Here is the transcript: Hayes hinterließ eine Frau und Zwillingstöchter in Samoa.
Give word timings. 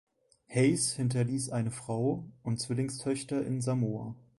Hayes 0.49 0.93
hinterließ 0.93 1.51
eine 1.51 1.69
Frau 1.69 2.31
und 2.41 2.59
Zwillingstöchter 2.59 3.45
in 3.45 3.61
Samoa. 3.61 4.15